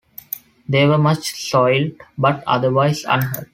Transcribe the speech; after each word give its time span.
They 0.67 0.87
were 0.87 0.97
much 0.97 1.35
soiled, 1.47 1.91
but 2.17 2.43
otherwise 2.47 3.03
unhurt. 3.03 3.49